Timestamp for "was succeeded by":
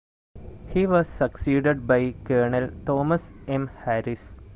0.87-2.15